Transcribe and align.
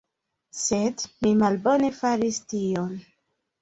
Sed 0.59 1.05
mi 1.27 1.35
malbone 1.43 1.95
faris 2.01 2.43
tion. 2.53 2.95